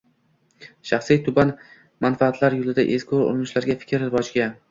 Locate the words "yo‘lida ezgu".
2.61-3.19